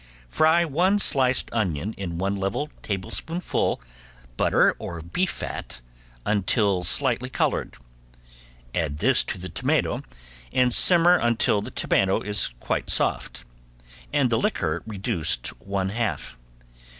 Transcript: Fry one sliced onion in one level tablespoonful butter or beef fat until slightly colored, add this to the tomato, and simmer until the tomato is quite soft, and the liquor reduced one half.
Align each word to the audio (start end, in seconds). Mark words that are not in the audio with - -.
Fry 0.29 0.65
one 0.65 0.97
sliced 0.97 1.47
onion 1.53 1.93
in 1.95 2.17
one 2.17 2.35
level 2.35 2.71
tablespoonful 2.81 3.79
butter 4.35 4.75
or 4.79 4.99
beef 5.03 5.29
fat 5.29 5.79
until 6.25 6.83
slightly 6.83 7.29
colored, 7.29 7.77
add 8.73 8.97
this 8.97 9.23
to 9.23 9.37
the 9.37 9.47
tomato, 9.47 10.01
and 10.51 10.73
simmer 10.73 11.17
until 11.19 11.61
the 11.61 11.69
tomato 11.69 12.19
is 12.19 12.47
quite 12.59 12.89
soft, 12.89 13.45
and 14.11 14.31
the 14.31 14.39
liquor 14.39 14.81
reduced 14.87 15.49
one 15.59 15.89
half. 15.89 16.35